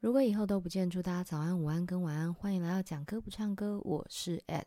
[0.00, 2.32] 如果以后都不见，祝大家早安、午安跟晚安。
[2.32, 4.62] 欢迎来到讲歌不唱歌，我是 Ed。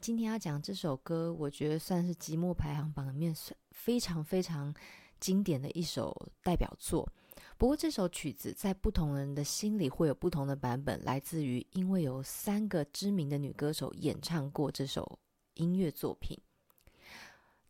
[0.00, 3.34] 今天要讲这首歌，我觉得算是寂寞排行榜里面
[3.72, 4.72] 非常非常
[5.18, 7.10] 经典的一首代表作。
[7.56, 15.18] 不过这首曲子在不同人的心里会有不同的版本，来自于因为有三个知名的女歌手演唱过这首
[15.54, 16.38] 音乐作品。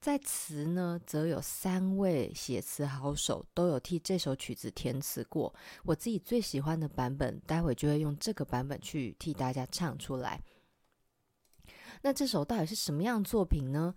[0.01, 5.53] 在词呢，则有三位写词好手都有替这首曲子填词过。
[5.83, 10.41] 我自己最喜欢的版本，待会就会用这个版本去替大家唱出来。
[12.03, 13.93] 那这首到底是什么样作品呢？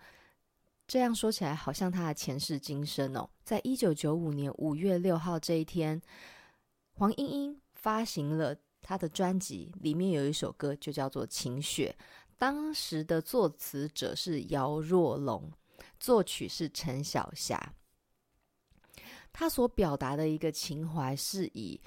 [0.88, 3.30] 这样说起来，好像他的前世今生哦。
[3.44, 6.02] 在一九九五年五月六号这一天，
[6.94, 11.96] 黄莺莺发行了他的专辑，里面有一首歌就叫做《晴雪》，
[12.40, 15.50] 当时的作词者是姚若龙。
[16.02, 17.76] 作曲是陈小霞，
[19.32, 21.80] 他所表达的一个情怀是以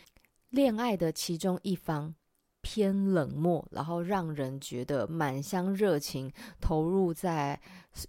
[0.51, 2.15] 恋爱的其中一方
[2.61, 7.61] 偏冷漠，然后让人觉得满腔热情投入在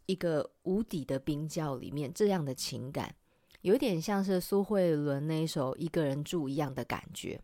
[0.05, 3.13] 一个无底的冰窖里面，这样的情感
[3.61, 7.41] 有点像是苏慧伦那一首《一个人住》一样的感觉。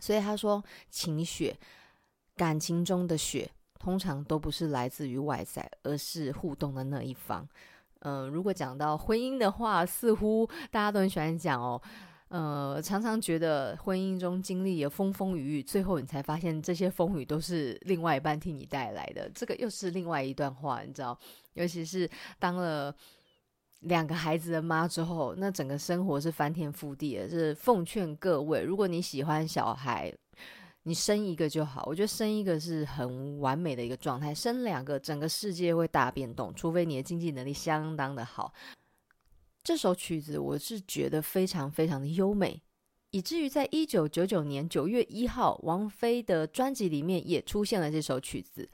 [0.00, 1.58] 所以他说，晴雪，
[2.36, 3.50] 感情中的雪。
[3.84, 7.46] 通常都不是来自于外在，而是互动的那一方。
[8.00, 11.78] 嗯、如果讲到婚姻的话，似乎大家都很喜欢讲哦。
[12.28, 19.30] 呃，常常觉得婚姻中经历了风风雨雨，最后你才发现这些风雨都是另外一半替你带来的。
[19.34, 21.16] 这个又是另外一段话，你知道？
[21.52, 22.92] 尤其是当了
[23.80, 27.28] 两个孩子的妈之后，那整个生活是翻天覆地的。
[27.28, 30.12] 是奉劝各位，如果你喜欢小孩，
[30.86, 34.34] 你生一个就好，我觉得生一个是很完美的一个状态。
[34.34, 38.52] 生两个，整个世界会大变动，除非你的经济能力相当的好。
[39.62, 42.60] 这首曲子我是觉得非常非常的优美，
[43.12, 48.68] 以至于在一九九九年九月一号，王菲的专辑里面也出现了这首曲子。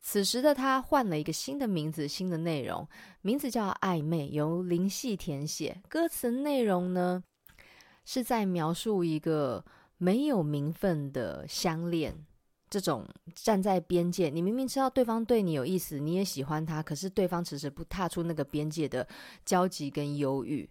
[0.00, 2.88] 此时的她换了一个新的名字，新的内容，
[3.22, 5.82] 名字叫《暧昧》，由林夕填写。
[5.88, 7.24] 歌词内容呢，
[8.04, 9.64] 是在描述一个。
[9.98, 12.14] 没有名分的相恋，
[12.70, 19.06] 这种站在边界，你明明知道对方对你有意思，你也喜欢他，可是对方迟迟不踏出那个边界的
[19.44, 20.68] 焦急跟忧郁，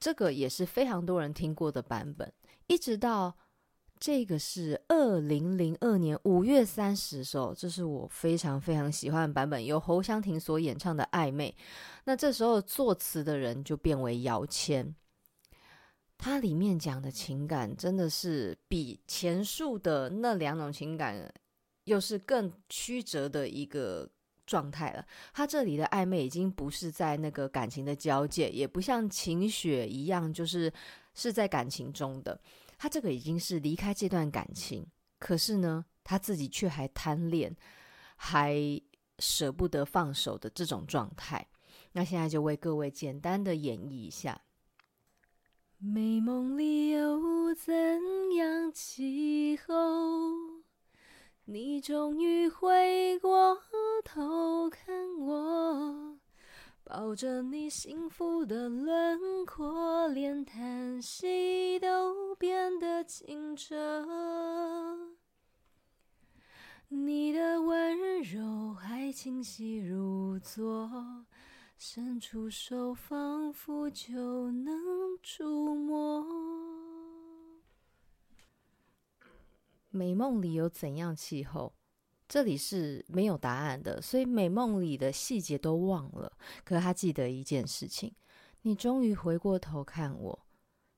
[0.00, 2.32] 这个也是非常多人听过的版本。
[2.66, 3.34] 一直到
[3.98, 11.54] 这个是二零零二年五月三十的时候，这是我非常非常喜欢的版本，由侯湘婷所演唱的《暧昧》。
[12.04, 14.94] 那这时候作词的人就变为姚谦。
[16.18, 21.32] 它里面讲的情感真的是比前述的那两种情感，
[21.84, 24.06] 又是更曲折的一个
[24.44, 25.06] 状态了。
[25.32, 30.70] 它这里的暧昧已经不是在那个感情的交界，也不像晴雪一样，就是
[31.14, 32.38] 是在感情中的。
[32.76, 34.86] 他这个已经是离开这段感情，
[35.18, 37.56] 可是呢，他自己却还贪恋，
[38.16, 38.56] 还
[39.20, 41.46] 舍不得放手的这种状态。
[41.92, 44.40] 那现在就为各位简单的演绎一下。
[45.80, 47.72] 美梦里有怎
[48.34, 49.72] 样气候？
[51.44, 53.56] 你终于回过
[54.04, 56.18] 头看我，
[56.82, 64.04] 抱着你幸福的轮廓，连叹息都变得清澈。
[66.88, 71.24] 你的温柔还清晰如昨。
[71.80, 74.74] 伸出手，仿佛就能
[75.22, 76.26] 触摸。
[79.88, 81.72] 美梦里有怎样气候？
[82.26, 86.36] 这里是没有答案的，所以美梦里的细节都忘了。
[86.64, 88.12] 可他记得一件事情：
[88.62, 90.46] 你终于回过头看我，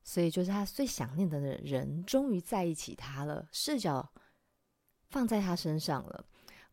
[0.02, 3.46] 所以就是他最想念的人，终于在一起他了。
[3.52, 4.10] 视角
[5.10, 6.24] 放在他身上了，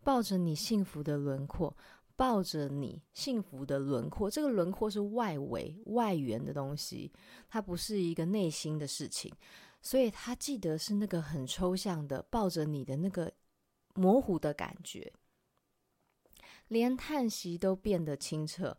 [0.02, 1.76] 抱着你幸福的轮廓。
[2.18, 7.14] 抱着你幸福的轮廓，这个轮廓是外围外缘的东西，
[7.48, 9.32] 它不是一个内心的事情，
[9.84, 13.32] 所以他记得是那个很抽象的抱着你的那个
[13.94, 15.14] 模糊的感觉，
[16.68, 18.76] 连叹息都变得清澈。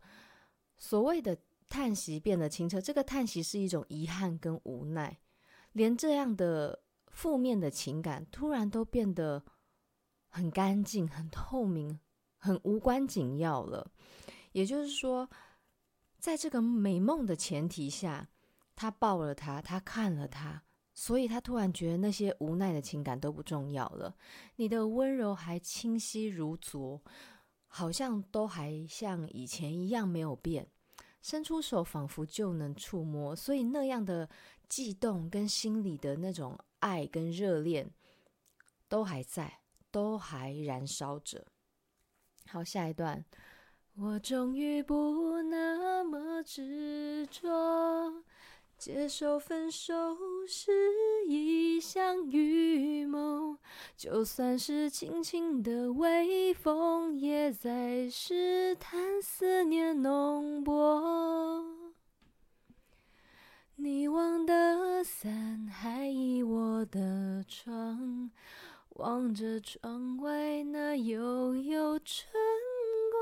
[0.77, 1.37] 所谓的
[1.69, 5.17] 叹息变得清澈，这个叹息是一种遗憾跟无奈，
[5.71, 9.45] 连这样的负面的情感突然都变得
[10.27, 11.99] 很干净、很透明。
[12.39, 13.91] 很无关紧要了，
[14.53, 15.29] 也就是说，
[16.17, 18.27] 在这个美梦的前提下，
[18.75, 20.63] 他抱了他，他看了他，
[20.93, 24.15] 所以他突然觉得那些无奈的情感都不重要了。
[24.55, 27.01] 你的温柔还清晰如昨，
[27.67, 30.67] 好像都还像以前一样没有变。
[31.21, 34.29] 伸出手仿佛就能触摸，所以那样的
[34.69, 37.91] 悸动跟心里的那种爱跟热恋
[38.87, 39.59] 都还在，
[39.91, 41.45] 都还燃烧着。
[42.51, 43.23] 好，下一段，
[43.95, 48.23] 我终于不那么执着。
[48.75, 50.17] 接受分手
[50.47, 50.71] 是
[51.27, 53.57] 一项预谋，
[53.95, 61.63] 就算是轻轻的微风，也在试探思念浓薄。
[63.75, 68.31] 你忘的伞还倚我的窗，
[68.99, 72.31] 望着窗外那悠悠春
[73.11, 73.19] 光。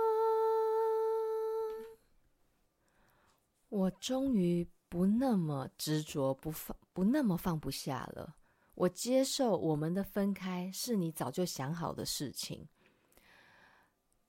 [3.70, 4.68] 我终于。
[4.90, 8.38] 不那么执着，不放，不那么放不下了。
[8.74, 12.66] 我接受我们的分开是你早就想好的事情，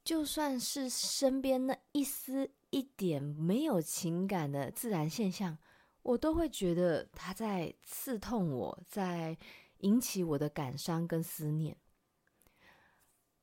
[0.02, 5.56] 就算是身边那一丝一点没有情感的自然现象，
[6.02, 9.38] 我都会觉得它在刺痛我，在
[9.78, 11.76] 引起我的感伤跟思念。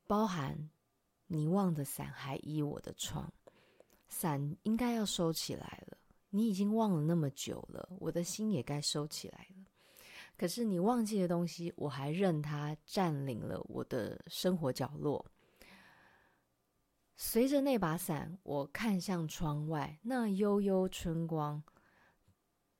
[0.08, 0.70] 包含
[1.28, 3.32] 你望的伞还依我的窗，
[4.08, 5.98] 伞应该要收起来了。
[6.30, 9.66] 你已经忘了那么久了，我的心也该收起来了。
[10.38, 15.26] 可是你忘记的东西，我还任它占领了我的生活角落。
[17.16, 21.64] 随着那把伞，我看向窗外，那悠悠春光。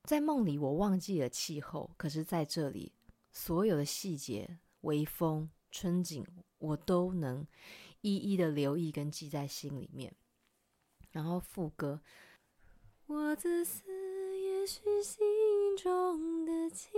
[0.04, 2.92] 在梦里，我忘记了气候，可是在这里，
[3.36, 6.26] 所有的细节、微风、春景，
[6.58, 7.46] 我都能
[8.00, 10.16] 一一的留意跟记在心里面。
[11.12, 12.00] 然后副歌。
[13.08, 13.84] 我自私，
[14.40, 16.94] 也许心中的情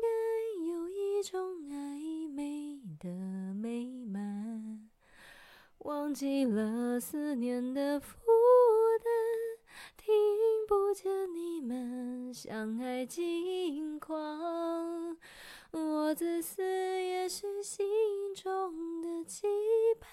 [0.00, 3.10] 感有一种暧昧的
[3.54, 4.88] 美满，
[5.78, 8.16] 忘记了思念的负
[9.02, 10.14] 担，听
[10.66, 15.16] 不见你们相爱近况。
[15.76, 17.84] 我自私，也是心
[18.36, 19.48] 中的期
[19.98, 20.12] 盼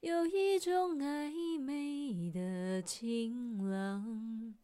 [0.00, 4.54] 有一种暧昧的晴朗。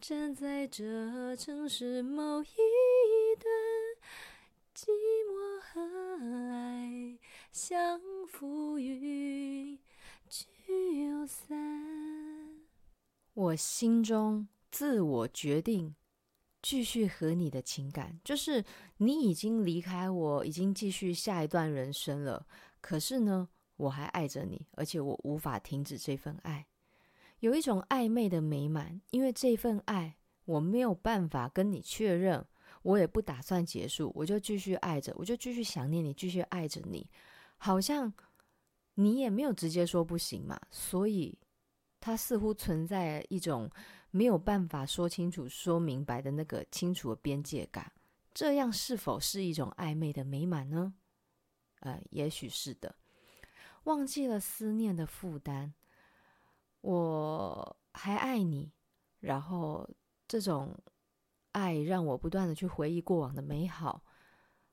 [0.00, 2.46] 站在这城市某一
[3.38, 3.46] 端，
[4.74, 4.88] 寂
[5.30, 7.16] 寞和爱
[7.52, 9.78] 像浮云
[10.28, 11.56] 聚又散。
[13.34, 15.94] 我心中自我决定
[16.62, 18.64] 继续和你的情感，就是
[18.98, 22.46] 你已经离开我，已经继续下一段人生了。
[22.80, 26.66] 可是呢，我还爱着你，而且我无法停止这份爱。
[27.40, 32.46] 有一种暧昧的美满，因为这份爱我没有办法跟你确认，
[32.82, 37.10] 我也不打算结束，我就继续爱着，我就继续想念你，继续爱着你，
[37.56, 38.12] 好像
[38.94, 41.36] 你也没有直接说不行嘛，所以
[41.98, 43.68] 它似乎存在一种
[44.12, 47.90] 没有办法说清楚、说明白的那个清楚的边界感，
[48.32, 50.94] 这样是否是一种暧昧的美满呢？
[51.80, 52.94] 呃，也许是的，
[53.84, 55.74] 忘记了思念的负担。
[56.82, 58.70] 我还爱你，
[59.20, 59.88] 然后
[60.28, 60.76] 这种
[61.52, 64.04] 爱让我不断的去回忆过往的美好，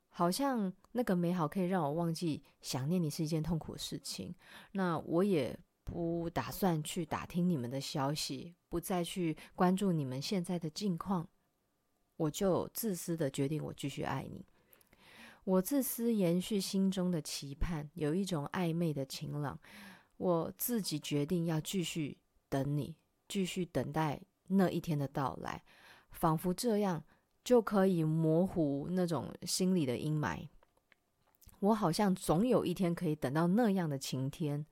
[0.10, 4.36] 好像那个美好可以让我忘记想念你是一件痛苦的事情。
[4.74, 11.28] 那我也不打算去打听你们的消息，不再去关注你们现在的近况，
[12.16, 14.46] 我就自私的决定我继续爱你。
[15.44, 19.60] 我自私延续心中的期盼，有一种暧昧的晴朗。
[20.18, 22.18] 我自己决定要继续
[22.50, 22.96] 等你，
[23.28, 25.64] 继续等待那一天的到来，
[26.12, 27.04] 仿佛这样
[27.44, 30.48] 就可以模糊那种心里的阴霾。
[31.62, 34.66] 我好像总有一天可以等到那样的晴天。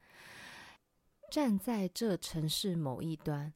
[1.32, 3.54] 站在这城市某一端，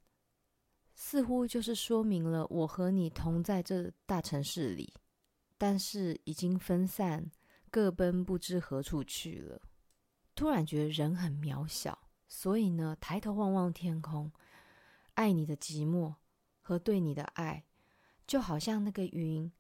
[1.04, 4.94] 似乎就是说明了我和你同在这大城市里，
[5.58, 7.32] 但是已经分散，
[7.72, 9.60] 各奔不知何处去了。
[10.36, 14.32] 突然觉得人很渺小，所以呢，抬头望望天空，
[15.16, 16.14] 爱你的寂寞
[16.62, 17.66] 和对你的爱，
[18.28, 19.52] 就好像那个云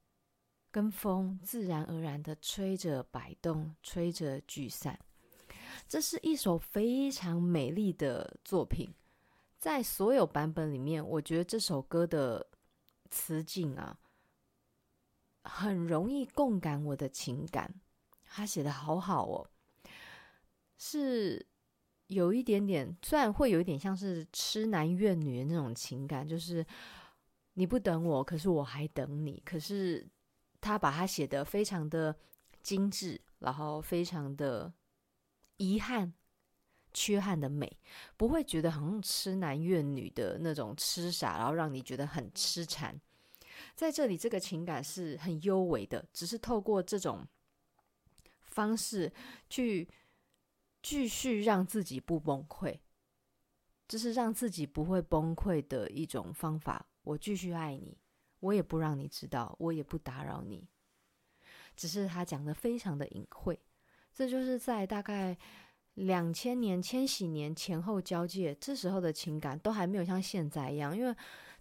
[0.70, 4.98] 跟风自然而然的吹着摆动，吹着聚散。
[5.88, 8.94] 这是一首非常美丽的作品，
[9.62, 12.48] 在所有版本里面，我觉得这首歌的
[13.12, 13.96] 词境啊，
[15.44, 17.72] 很容易共感我的情感。
[18.26, 19.48] 他写的好好哦。
[20.80, 21.46] 是
[22.08, 26.66] 有一点点，虽然会有一点像是痴男怨女的那种情感，就是
[27.54, 29.40] 你不等我，可是我还等你。
[29.46, 30.04] 可是
[30.60, 32.18] 他把它写得非常的
[32.64, 34.74] 精致，然后非常的
[35.58, 36.12] 遗憾，
[36.94, 37.78] 缺憾的美，
[38.18, 43.00] 不会觉得好像痴男怨女的那种痴傻，然后让你觉得很痴缠。
[43.76, 47.26] 在这里，这个情感是很幽微的，只是透过这种
[48.42, 49.12] 方式
[49.50, 49.88] 去
[50.82, 52.80] 继续让自己不崩溃，
[53.88, 56.88] 这是让自己不会崩溃的一种方法。
[57.04, 57.98] 我继续爱你，
[58.40, 60.68] 我也不让你知道，我也不打扰你。
[61.76, 63.58] 只是他讲的非常的隐晦，
[64.14, 65.38] 这就是在大概
[65.96, 70.96] 两千年、千禧年前后交界，这时候的情感都还没有像现在一样。
[70.96, 71.16] 因为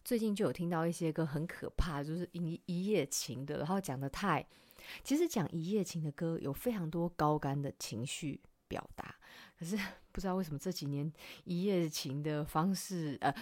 [0.04, 4.46] 最近就有听到一些歌很可怕，就是一一夜情的，然后讲的太……
[5.04, 9.14] 其实讲一夜情的歌有非常多高干的情绪表达，
[9.58, 9.78] 可是
[10.10, 11.12] 不知道为什么这几年
[11.44, 13.32] 一夜情的方式，呃，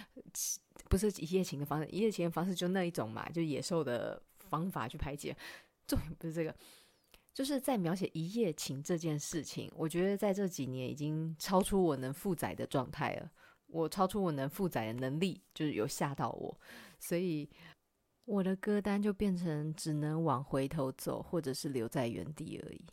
[0.89, 5.35] 不是一夜情的方式，一夜情的方式就那一种嘛，就野兽的方法去排解。
[5.87, 6.53] 重点不是这个，
[7.39, 9.71] 就是在描写一夜情这件事情。
[9.73, 13.31] 我觉得在这几年已经超出我能负载的状态了，
[13.67, 16.59] 我超出我能负载的能力，就是有吓到我，
[16.99, 17.49] 所以
[18.25, 22.85] 我的歌单就变成只能往回头走，或者是留在原地而已。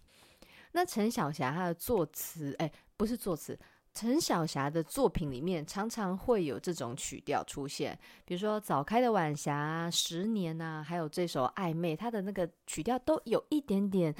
[0.71, 3.59] 那陈小霞她的作词，哎，不是作词。
[3.97, 14.15] 陈小霞的作品里面常常会有这种曲调出现，比如说《早开的晚霞》、《十年》呐，还有这首《暧昧》，它的那个曲调都有一点点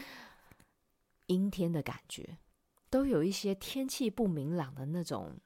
[1.27, 2.39] 阴天的感觉，
[2.89, 5.37] 都有一些天气不明朗的那种，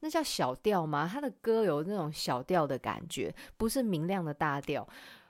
[0.00, 1.08] 那叫小调吗？
[1.08, 4.88] 他的歌有那种小调的感觉，不是明亮的大调。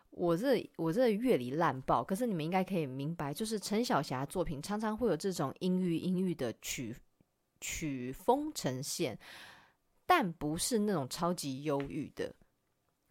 [0.09, 6.97] 我这我这乐理烂爆，可是你们应该可以明白，就是陈小霞作品常常会有这种阴郁阴郁的曲。
[7.61, 9.19] 曲风呈现，
[10.05, 12.35] 但不是那种超级忧郁的，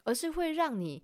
[0.04, 1.04] 而是会让你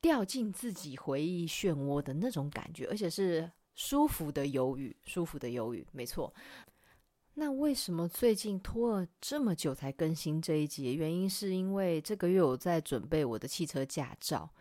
[0.00, 6.34] 掉进自己回忆漩涡的那种感觉，而且是舒服的忧郁，舒服的忧郁，没错。
[7.34, 10.94] 那为什么最近拖了这么久才更新这一集？
[10.94, 14.52] 原因是因为这个月我在准备我的汽车驾照。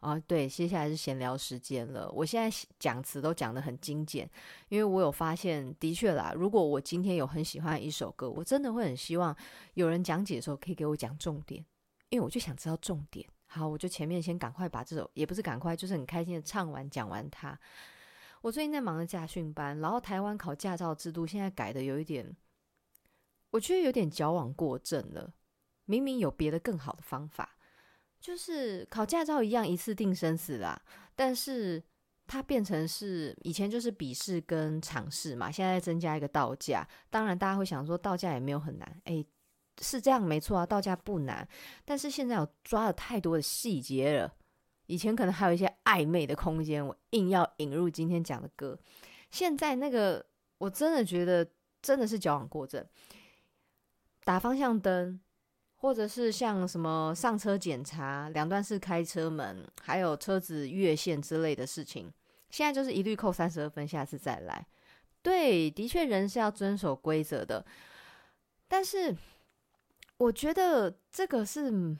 [0.00, 2.08] 啊，对，接下来是闲聊时间了。
[2.12, 4.30] 我现在讲词都讲得很精简，
[4.68, 9.36] 因为我有发现，的确啦，如果我今天有很喜欢一首歌，我真的会很希望
[9.74, 11.64] 有人讲解的时候可以给我讲重点，
[12.10, 13.28] 因为我就想知道重点。
[13.46, 17.58] 好，我就前面先赶快把这首，也不是赶快，就是很开心的唱完讲完它。
[18.40, 22.36] 我最近在忙着驾训班，然后台湾考驾照制度现在改的有一点，
[23.50, 25.34] 我觉得有点矫枉过正了。
[25.86, 27.57] 明明有别的更好的方法。
[28.20, 30.80] 就是考驾照一样，一次定生死啦，
[31.14, 31.82] 但是
[32.26, 36.86] 它变成是以前就是笔试跟场试嘛，现在增加一个道驾。
[37.10, 39.24] 当然，大家会想说道驾也没有很难，诶，
[39.80, 41.48] 是这样没错啊，道驾不难。
[41.84, 44.34] 但是现在有抓了太多的细节了，
[44.86, 48.78] 以前可能还有一些暧昧的空间，我硬要引入今天讲的歌。
[49.30, 50.26] 现在那个
[50.58, 51.48] 我真的觉得
[51.80, 52.84] 真的是矫枉过正，
[54.24, 55.20] 打方向灯。
[55.78, 62.12] 或者是像什么上车检查、两段式开车门，还有车子越线之类的事情，
[62.50, 64.66] 现在就是一律扣三十二分，下次再来。
[65.22, 67.64] 对，的确人是要遵守规则的，
[68.66, 69.16] 但是
[70.16, 71.96] 我觉得这个是，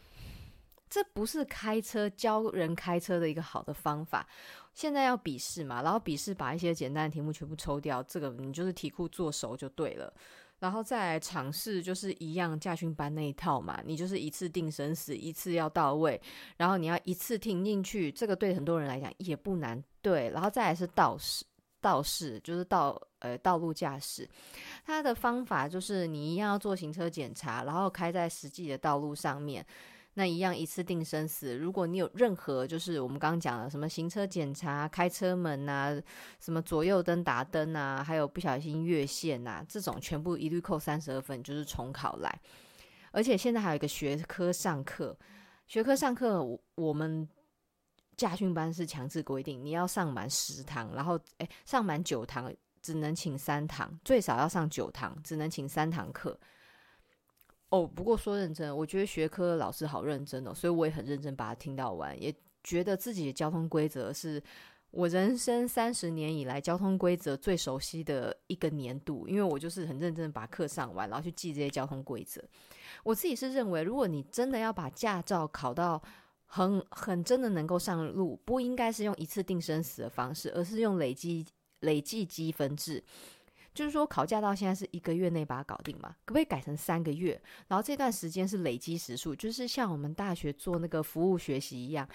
[0.88, 4.26] 这不是开车教人开车的一个好的方法。
[4.74, 10.12] 现在要笔试嘛，然后笔试把一些简单的题目全部抽掉，这个你就是题库做熟就对了。
[10.58, 16.20] 然后再来尝试，就是一样驾训班那一套嘛，你就是一次定生死，一次要到位，
[16.56, 20.28] 然后你要一次听进去，这个对很多人来讲也不难，对。
[20.30, 21.44] 然后再来是道士，
[21.80, 24.28] 道士就是道呃道路驾驶，
[24.84, 29.64] 他的方法就是你一样要做行车检查，然后开在实际的道路上面。
[30.18, 31.56] 那一样一次定生死。
[31.56, 35.96] 如果你有任何，就是我们刚刚讲的什么行车检查、开车门啊，
[36.40, 42.40] 什么左右灯打灯啊，还有不小心越线啊，这种全部一律扣三十二分，就是重考来。
[43.12, 45.16] 而且现在还有一个学科上课，
[45.68, 46.44] 学科上课，
[46.74, 47.28] 我们
[48.16, 56.36] 驾训班是强制规定，你要上满十堂，然后诶，上满九堂只能请三堂，最少要上九堂，只能请三堂课。
[57.70, 62.34] 哦，不过说认真，我觉得学科老师好认真哦，所以我也很认真把它听到完，也
[62.64, 64.42] 觉得自己的交通规则是
[64.90, 72.42] 我人生三十年以来交通规则最熟悉的一个年度，因为我就是很认真把课上完，然后去记这些交通规则。
[73.04, 76.02] 我自己是认为，如果你真的要把驾照考到
[76.46, 81.46] 很很真的能够上路，不应该是用一次定生死的方式，而是用累积
[81.80, 83.04] 累计积分制。
[83.78, 86.08] 就是说，考驾到现在是一个月内把它搞定嘛？
[86.24, 87.40] 可不可以改成三个月？
[87.68, 92.08] 然后这段时间是累积时数，就是像我们大学做那个服务学习一样，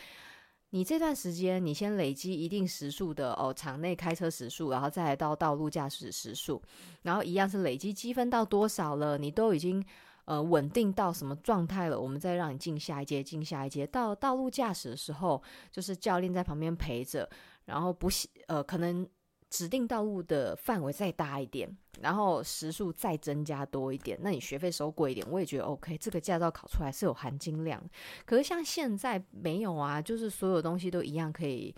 [0.71, 6.61] 你这段时间，你先累积一定时数的哦，场内开车时数，然后再来到道路驾驶时数，
[7.03, 9.81] 然后一样是累积积分到多少了，你都已经
[10.25, 13.87] 呃稳定到什么状态了，我们再让你进下一阶，进下一阶。
[13.87, 15.41] 到道路驾驶的时候，
[15.71, 17.29] 就是教练在旁边陪着，
[17.63, 18.09] 然后不
[18.47, 19.07] 呃可能。
[19.53, 21.69] 指定道路的范围再大一点，
[22.01, 25.95] 然后时速再增加多一点，那你学费收贵一点，我也觉得 OK。
[25.99, 27.79] 这个驾照考出来是有含金量，
[28.25, 31.71] 可是像现在没有啊，就是所有东西都一样可以，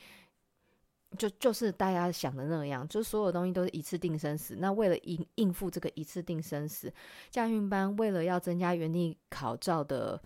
[1.17, 4.55] 就就是大家想的那样，就所有东西都是一次定生死。
[4.55, 6.89] 那为了应应付这个一次定生死，
[7.29, 10.21] 驾训班为了要增加原地考照的。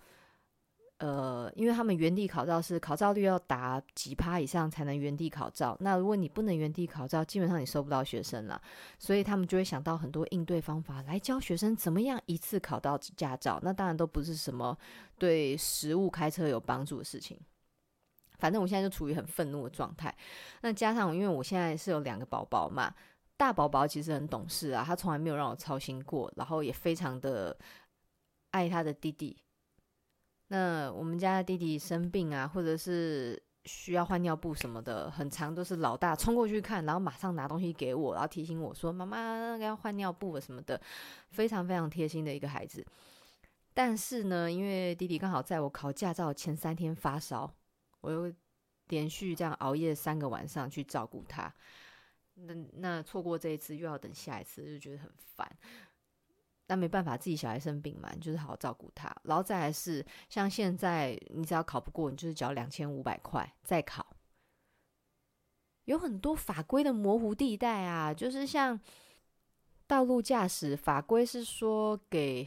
[1.00, 8.60] 呃，因为他们原地考照是考照率要达几趴以上才能原地考照，那如果你不能原地考照，基本上你收不到学生了，
[8.98, 13.58] 所以他们就会想到很多应对方法来教学生怎么样一次考到驾照。
[13.62, 14.76] 那当然都不是什么
[15.18, 17.40] 对实物开车有帮助的事情。
[18.38, 20.14] 反正我现在就处于很愤怒的状态。
[20.60, 22.94] 那加上因为我现在是有两个宝宝嘛，
[23.38, 27.56] 大宝宝其实很懂事啊，他从来没有让我操心过，然后也非常的
[28.50, 29.34] 爱他的弟弟。
[30.52, 40.80] 那我们家的弟弟生病啊，或者是需要换尿布什么的，很常都是老大冲过去看，然后马上拿东西给我，然后提醒我说：“妈妈，要换尿布了什么的。”
[41.30, 42.84] 非常非常贴心的一个孩子。
[43.72, 47.48] 但是呢，因为弟弟刚好在我考驾照前三天发烧，
[48.00, 48.32] 我又
[48.88, 51.54] 连续这样熬夜三个晚上去照顾他。
[52.34, 55.48] 那那错过这一次，又要等下一次，就觉得很烦。
[56.70, 59.12] 但没办法，自己小孩生病嘛，你就是好好照顾他。
[59.24, 64.06] 然后再来是，像现在你只要考不过，你就是缴两千五百块再考。
[65.86, 68.78] 有很多法规的模糊地带啊，就是像
[69.88, 72.46] 道路驾驶法规是说给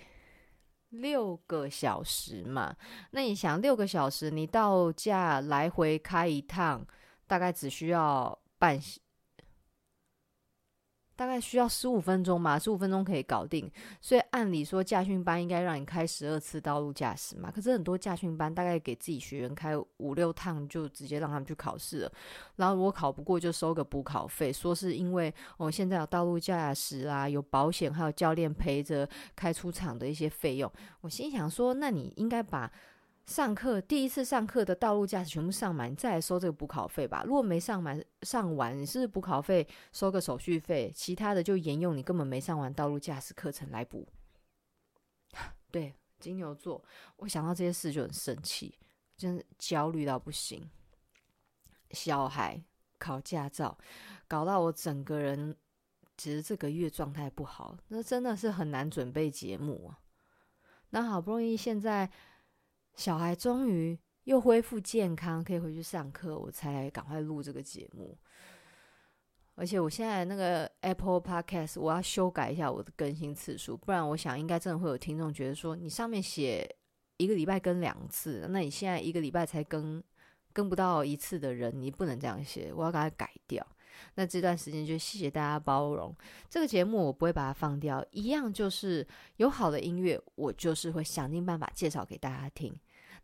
[0.88, 2.74] 六个小时嘛，
[3.12, 6.88] 那你想六个小时，你到驾来回开一趟，
[7.28, 8.80] 大概只需要半。
[11.24, 13.72] 大概需要十五分钟嘛，十五分钟可以搞定。
[14.02, 22.12] 所以按理说驾训班应该让你开十二次道路驾驶嘛，可是很多驾训班大概给自己学员开五六趟就直接让他们去考试了。
[22.58, 30.70] 然后如果考不过就收个补考费，说是因为我、哦、现在有道路驾驶啊，有保险，还有教练陪着开出场的一些费用。
[31.00, 32.70] 我心想说，那你应该把。
[33.26, 37.24] 上课第一次上课的道路驾驶全部上满，再来收这个补考费吧。
[37.26, 44.06] 如果没上满上完，你是补考费收个手续费，其他的就沿用你根本没上完道路驾驶课程来补。
[45.72, 46.84] 对，金牛座，
[47.16, 48.78] 我想到这些事就很生气，
[49.16, 50.70] 真的焦虑到不行。
[51.92, 52.62] 小孩
[53.00, 53.78] 考驾照，
[54.28, 55.56] 搞到我整个人
[56.18, 60.00] 其实这个月状态不好，那真的是很难准备节目啊。
[60.90, 62.12] 那好不容易现在。
[62.96, 68.18] 小孩终于又恢复健康，可以回去上课，我才赶快录这个节目。
[69.56, 76.68] 而且我现在那个 Apple Podcast，我要修改一下我的更新次数，不然我想应该真的会有听众觉得说，你上面写
[77.18, 80.04] 一个礼拜更两次，那你现在一个礼拜才更
[80.52, 83.66] 更不到一次的人，你不能这样写，我要把它改掉。
[84.16, 86.16] 那这段时间就谢谢大家包容，
[86.50, 89.06] 这个节目我不会把它放掉，一样就是
[89.38, 92.74] 有好的音乐，我就是会想尽办法介绍给大家听。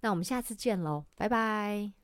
[0.02, 2.00] 那我们下次见喽，拜拜。